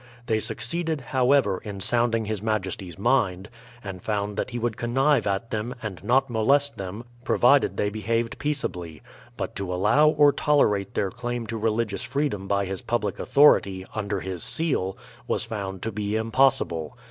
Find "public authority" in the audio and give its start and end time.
12.81-13.85